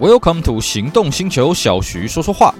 [0.00, 2.54] Welcome to 行动星球，小徐说说话。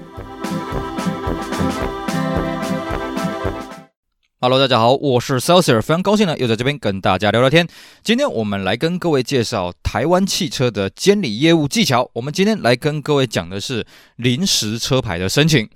[4.41, 7.69] Hello，大家好，我是 Celsius，非常高兴呢，又在这边跟大家聊聊天。
[8.03, 12.11] 今天我们来跟各位介绍台湾汽车的监理业务技巧。
[12.13, 13.87] 我们今天来跟各位讲的是
[14.17, 15.69] 临时车牌的申请。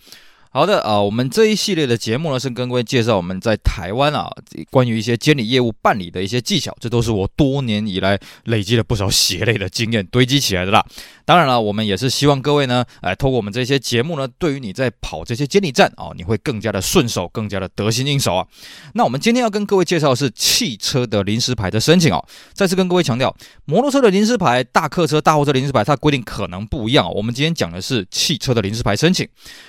[0.55, 4.31] 好的啊，我们这一系列的节目呢，是跟各位介绍我们在台湾啊，
[4.71, 10.85] 关于一些监理业务办理的一些技巧，这都是我多年以来累积了不少血泪的经验堆积起来的啦。
[11.25, 18.47] 当然了，我们也是希望各位呢，哎，透过我们这些节目呢，对于你在跑这些监理站啊，你会更加的顺手，更加的得心应手啊。
[18.93, 22.23] 那我们今天要跟各位介绍的是汽车的临时牌的申请哦。
[22.53, 27.11] 再次跟各位强调，摩托车的临时牌、大客车、大货车临时牌，它规定可能不一样。
[27.15, 29.27] 我们今天讲的是汽车的临时牌申请。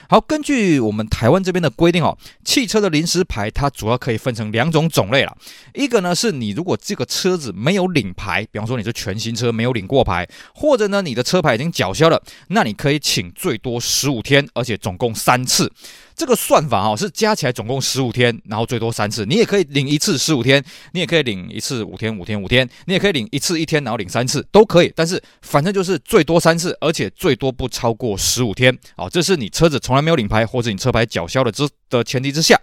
[0.09, 5.38] 好，根据我们台湾这边的规定哦，汽车的临时牌它主要可以分成两种种类了。
[5.73, 15.72] 一个呢是你如果这个车子没有领牌，比方说你是全新车没有领过牌，或者呢你的车牌已经缴销了，那你可以请最多十五天，而且总共三次。
[16.16, 19.25] 这个算法哦，是加起来总共十五天，然后最多三次。
[19.25, 24.91] 你也可以领一次十五天，你也可以领一次五天五天五天，你也可以领一次一天，然后领三次都可以。
[24.95, 28.78] 但是反正就是最多三次，而且最多不超过十五天。
[28.95, 32.59] 哦，这是你车子从来没有领牌，或者你车牌缴销的之的前提之下。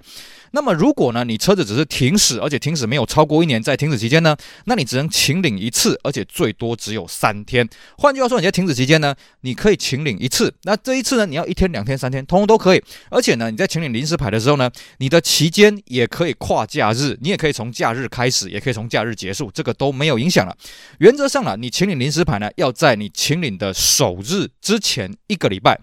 [0.53, 7.69] 那么，如果呢，你车子只是停驶，而且停驶没有超过一年，在停驶期间呢，那你只能请领一次，而且最多只有三天。
[7.99, 12.83] 换句话说，你在停驶期间呢，你可以请领一次，那这一次呢，你要一天、两天、三天，通通都可以。
[13.11, 20.57] 而且呢，你在请领临时牌的时候呢，你的期间也可以跨假日，你也可以从假日开始，也可以从假日结束，这个都没有影响了。
[20.99, 25.81] 原则上呢，你请领临时牌呢，要在你请领的首日之前一个礼拜。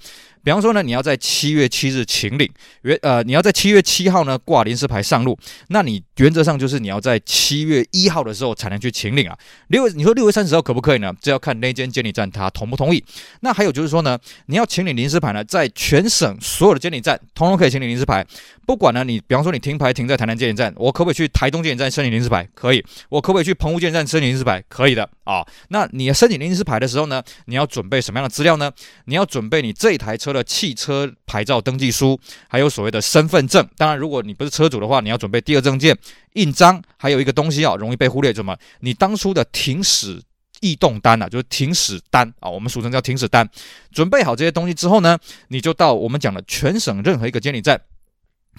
[0.48, 2.50] 比方说呢，你要在七月七日请领，
[2.84, 9.38] 原呃，你要在七月七号呢挂临时牌上路，那你原则上就是你要在七月一号的时候才能去请领啊。
[9.68, 11.14] 六月，你说六月三十号可不可以呢？
[11.20, 13.04] 这要看那间监理站他同不同意。
[13.42, 18.26] 那还有就是说呢，你要请领临时牌呢，在全省所有的监理站通通可以请领临时牌，
[18.66, 22.48] 不管呢你，比方说你停牌停在台南监理站，我可不可以去台东监理站申请临时牌？
[22.56, 22.82] 可以。
[23.10, 24.64] 我可不可以去澎湖监理站申请临时牌？
[24.70, 25.46] 可以的啊。
[25.68, 28.72] 那你申请临时牌的时候呢，你要准备什么样的资料呢？
[29.08, 30.37] 你要准备你这一台车的。
[30.38, 33.68] 的汽车牌照登记书，还有所谓的身份证。
[33.76, 35.98] 当然，如果你不是车主的话，你要准备第二证件、
[36.34, 38.56] 印章，还有一个东西啊，容易被忽略，什么？
[38.82, 40.22] 你当初的停驶
[40.62, 43.50] 异动单啊，就是停驶单啊，我们俗称叫停驶单。
[43.92, 45.18] 准备好这些东西之后呢，
[45.50, 47.82] 你就到我们讲的全省任何一个监理站。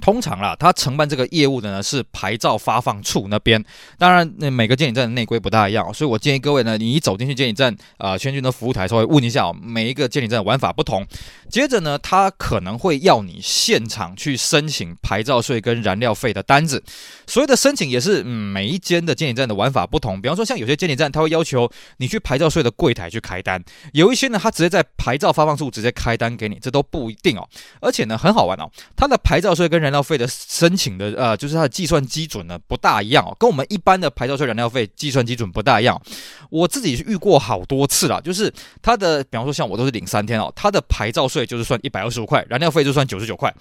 [0.00, 3.62] 通常啦，他承办这个业务的呢是牌照发放处那边。
[3.98, 11.06] 当然，那每个监理站的内规不大一样，所以我建议各位呢，你一走进去监理站，啊、呃，先去那服务台稍微问一下，每一个监理站的玩法不同。
[11.48, 16.82] 接着呢，他可能会要你现场去申请牌照税跟燃料费的单子。
[17.26, 20.20] 所谓的申请也是，每一间的监理站的玩法不同。
[20.20, 27.48] 比方说，像有些监理站他会要求你去牌照税的柜台去开单，有一些呢，他直接在牌照发放处直接开单给你，这都不一定哦。
[27.80, 36.00] 而且呢，很好玩哦，他的牌照税跟燃燃料费的申请的呃，就是它的计算基准呢不大一样哦，跟我们一般的牌照税、燃料费计算基准不大一样。
[36.50, 43.52] 我自己遇过好多次了，就是它的，比方说像我都是领三天哦，它的牌照税就是算一百二十五块，燃料费就算九十九块。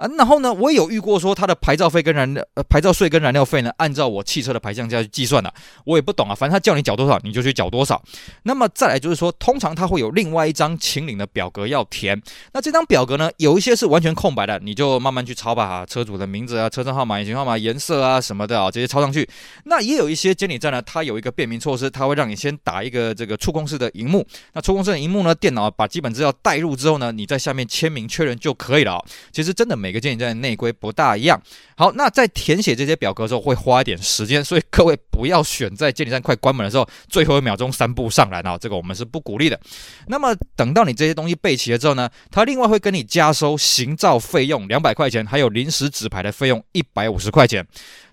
[0.00, 5.52] 啊，然后呢，我也有遇过说他的牌照费跟燃料呃牌照税跟燃料费呢，按照我汽车的牌项价去计算的，
[5.84, 8.02] 我也不懂啊，反正他叫你缴多少你就去缴多少。
[8.44, 12.18] 那么再来就是说，通常他会有另外一张请领的表格要填，
[12.54, 19.28] 那这张表格呢，有一些是完全空白的，你就慢慢去抄吧，哈，车主的名字啊、车身号码、引擎号码、颜色啊什么的啊，这些抄上去。
[19.64, 29.04] 那也有一些监理站呢，它有一个便民措施，它会让你先打一个这个触控式的荧幕，那触控式的荧幕呢，电脑把基本资料带入之后呢，你在下面签名确认就可以了。
[29.30, 31.42] 其实真的没每个监理站内规不大一样。
[31.76, 39.58] 好，那在填写这些表格的时候会花一点时间，所以各位不要选在监理站快关门的时候最后一秒钟三步上来啊，这个我们是不鼓励的。
[40.06, 47.66] 那么等到你这些东西备齐了之后呢，他另外会跟你加收行照费用两百块钱，还有临时纸牌的费用一百五十块钱。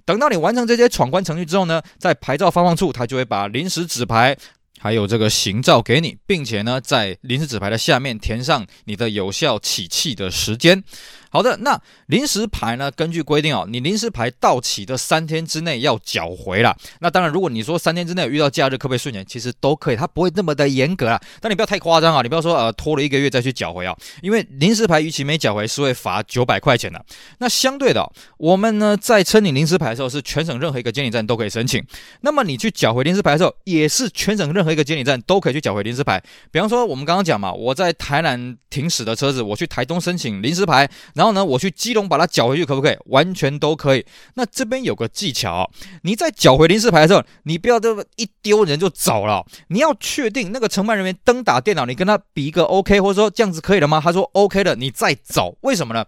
[0.04, 4.36] 等到你完成这些闯关程序之后呢，在牌照发放处他就会把临时纸牌。
[4.80, 10.84] 还有这个行照给你，并且呢，在临时纸牌的下面填上你的有效起气的时间。
[11.30, 12.90] 好的，那临时牌呢？
[12.92, 16.76] 根据规定哦，你临时牌到期的三天之内要缴回了。
[17.00, 19.26] 那当然，如果你说三天之内遇到假日，可不可以顺延？
[19.26, 21.22] 其实都可以，它不会那么的严格啊。
[21.42, 27.04] 但你不要太夸张啊，你不要说呃拖了一个月再去缴回啊，因为临时牌逾期没缴回是会罚九百块钱的。
[27.40, 31.84] 那相对的，我们呢在申请临时牌的时候，是全省任何一个监理站都可以申请。
[32.22, 36.24] 那么你去缴回临时牌的时候，也是全省任何一个监理站都可以去缴回临时牌。
[36.52, 40.90] 比方说我们刚刚讲嘛，我在台南停驶的车子，我去台东申请临时牌。
[41.18, 42.98] 然后呢，我去基隆把它缴回去，可不可以？
[43.08, 44.06] 完全都可以。
[44.36, 45.70] 那这边有个技巧，
[46.04, 54.00] 你在缴回临时牌的时候，你不要这么一丢人就走了，你要确定那个承办人员登打电脑，你跟他比一个 OK，或者说这样子可以了吗？
[54.02, 55.58] 他说 OK 了，你再走。
[55.62, 56.06] 为什么呢？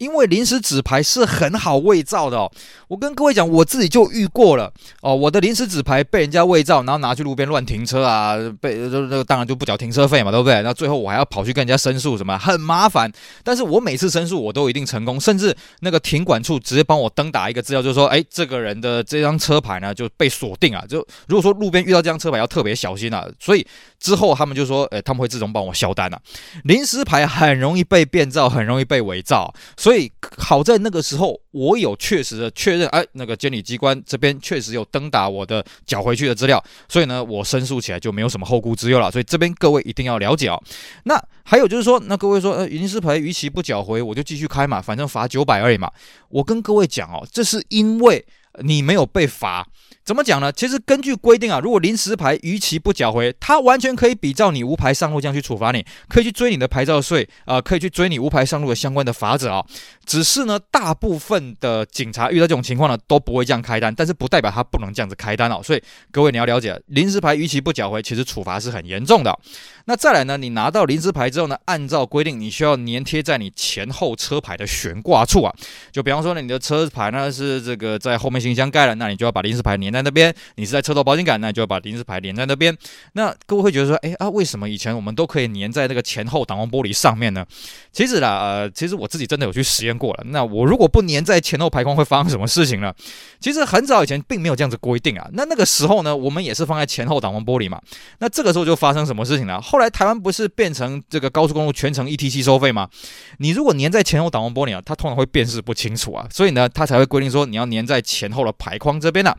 [0.00, 2.50] 因为临时纸牌是很好伪造的哦，
[2.88, 5.14] 我跟各位讲，我自己就遇过了哦。
[5.14, 10.62] 我的临时纸牌被人家伪造，然后拿去路边乱停车啊，被这这当然就不缴停车费嘛，对不对？
[10.62, 13.12] 那最后我还要跑去跟人家申诉，什么很麻烦。
[13.44, 20.82] 但是我每次申诉我都一定成功，甚至那个停管处直接帮我登打一个资料，就是说，哎，这个人的这张车牌呢就被锁定啊。
[20.88, 23.28] 就如果说路边遇到这张车牌，要特别小心啊。
[23.38, 23.66] 所以
[23.98, 26.18] 之后他们就说，哎，他们会自动帮我销单啊。
[26.64, 29.89] 临时牌很容易被变造，很容易被伪造，所。
[29.90, 30.08] 所以
[30.38, 39.10] 好在那个时候，我有确实的确认，哎，那个监理机关这边确实有登打我的缴回去的资料，所以呢，我申诉起来就没有什么后顾之忧了。
[39.10, 40.62] 所以这边各位一定要了解哦。
[41.06, 45.90] 那还有就是说，那各位说，呃，临时牌逾期不缴回，我就继续开嘛，反正罚九百而已嘛。
[46.28, 48.24] 我跟各位讲哦，这是因为
[48.62, 49.66] 你没有被罚。
[50.04, 50.50] 怎么讲呢？
[50.50, 59.64] 其实根据规定啊，如果临时牌逾期不缴回，他完全可以比照你无牌上路这样去处罚你，可以去追你的牌照税啊、可以去追你无牌上路的相关的罚则啊。
[60.04, 65.60] 只是呢，大部分的警察遇到这种情况呢，都不会这样开单，但是不代表他不能这样子开单哦。
[65.62, 69.38] 所以各位你要了解，临时牌逾期不缴回，其实处罚是很严重的。
[69.84, 75.54] 那再来呢，你拿到临时牌之后呢，按照规定你需要粘贴在你前后车牌的悬挂处啊。
[75.92, 80.00] 就比方说呢，你的车牌呢是这个在后面行李箱盖了，那你就要把临时牌粘在。
[80.02, 82.74] 那边你是在车头保险杆，那就要把临时牌连在那边。
[83.12, 87.44] 那各位会觉得说，哎啊，为什么以前我们都可以粘在那个前后挡风玻璃上面呢？
[87.92, 90.24] 其实啦，呃，其实我自己真的有去实验过了。
[90.28, 92.92] 那我如果不粘在前后排框，会发生什么事情呢？
[93.38, 95.28] 其实很早以前并没有这样子规定啊。
[95.34, 97.78] 那那个时候呢，我们也是放在前后挡风玻璃嘛。
[98.20, 99.60] 那这个时候就发生什么事情了？
[99.60, 102.88] 后来台湾不是变成这个高速公路全程 ETC 收费吗？
[103.38, 109.36] 你如果粘在前后挡风玻璃啊，它通常会辨识不清楚啊，所以呢，它才会规定说你要粘在前后的排框这边啊。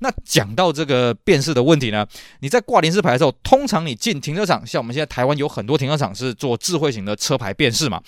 [0.00, 2.06] 那讲到这个辨识的问题呢，
[2.40, 8.00] 你在挂临时牌的时候，通常你进停车场，像我们现在台湾有很多停车场是做智慧型的车牌辨识嘛，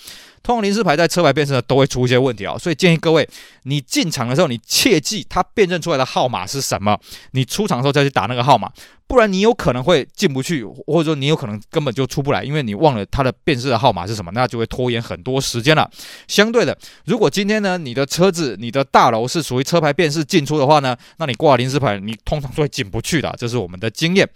[0.43, 3.27] 通常临时牌在车牌辨识呢都会出一些问题啊，所以建议各位，
[3.63, 6.99] 你进场的时候，你切记它辨认出来的号码是什么，
[7.31, 8.71] 你出场的时候再去打那个号码。
[9.07, 15.89] 不然你有可能会进不去，或者说你有可能根本就出不来，因为你忘了它的辨识的号码是什么，那就会拖延很多时间了。
[16.27, 24.27] 相对的，如果今天呢，你的车子、你的大楼是属于车牌辨识进出的话呢，那你挂临时牌，你通常都会进不去的，这是我们的经验。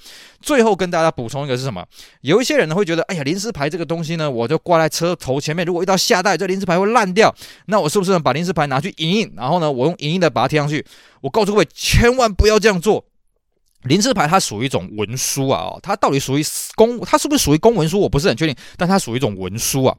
[0.41, 1.85] 最后跟大家补充一个是什么？
[2.21, 7.35] 有一些人呢会觉得，哎呀，临时牌这个东西呢，我就挂在车头前面，如果遇到下大雨，这临时牌会烂掉，
[7.65, 10.85] 那我是不是能把临时牌拿去影印，然后呢，我用影印的把它贴上去？
[11.19, 13.03] 我告诉各位，千万不要这样做。
[13.83, 16.43] 临时牌它属于一种文书啊，它到底属于
[16.75, 17.99] 公，它是不是属于公文书？
[17.99, 19.97] 我不是很确定，但它属于一种文书啊。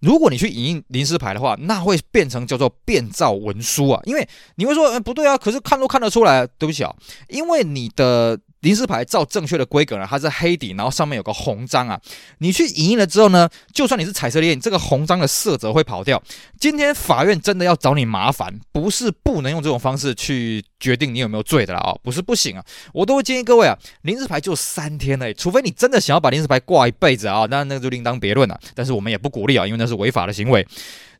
[0.00, 4.00] 如果你去影印临时牌的话，那会变成叫做变造文书啊。
[4.04, 6.94] 因为你会说，嗯，不对啊，可是看都看得出来，对不起啊，
[7.28, 8.38] 因为你的。
[8.66, 11.96] 临时牌照正确的规格呢，它是黑底，然后上面有个红章啊。
[12.38, 16.20] 你去影印了之后呢，就算你是彩色列印，这个红章的色泽会跑掉。
[16.58, 22.64] 今天法院真的要找你麻烦，不是不能用这种方式去决定你有没有罪的啦啊，不是不行啊。
[22.92, 28.58] 我都会建议各位啊，临时牌就三天而已，除非你真的想要把临时牌挂一辈子啊，那那个就另当别论了。
[28.74, 30.66] 但是我们也不鼓励啊，因为那是违法的行为。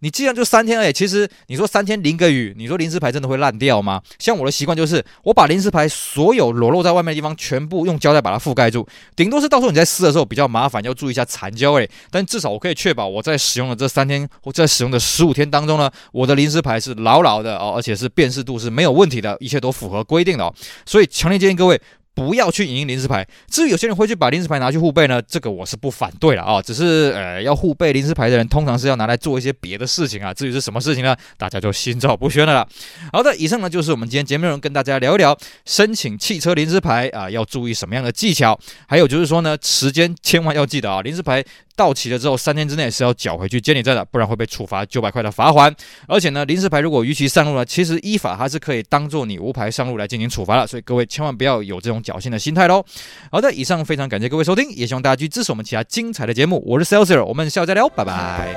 [0.01, 4.03] 你既然就三天而已，其实你说三天淋个雨，你说临时牌真的会烂掉吗？
[4.19, 11.89] 像我的习惯就是，我把临时牌所有裸露在外面的地方全部用胶带把它覆盖住，顶多是到时候你在撕的时候比较麻烦，要注意一下残胶诶。
[12.11, 20.55] 但至少我可以确保我在使用的这三天或在使用的十五天当中呢，我的临时牌是牢牢的哦，而且是辨识度是没有问题的，一切都符合规定的哦。
[20.85, 21.81] 所以强烈建议各位。
[22.17, 23.25] 不要去影印临时牌。
[23.49, 26.63] 至于有些人会去把临时牌拿去互背呢，这个我是不反对了啊。
[26.63, 30.33] 只是呃，要互背临时牌的人，通常是要拿来做一些别的事情啊。
[30.33, 31.15] 至于是什么事情呢？
[31.37, 32.67] 大家就心照不宣了。
[33.13, 38.59] 好的，以上呢就是我们今天节目内容，跟大家聊一聊申请汽车临时牌啊，要注意什么样的技巧。
[38.89, 41.45] 还有就是说呢，时间千万要记得啊，临时牌。
[41.77, 45.71] 到期了之后，三天之内是要缴回去监理站的，不然会被处罚九百块的罚款。
[46.09, 50.67] 而且呢，临时牌如果逾期上路呢，其实依法它是可以当做你无牌上路来进行处罚的。
[50.67, 52.85] 所以各位千万不要有这种侥幸的心态喽。
[53.31, 56.63] 好的，以上非常感谢各位收听，也希望大家去支持我们其他精彩的节目。
[56.65, 58.55] 我是 Celsius，我们下次再聊，拜拜。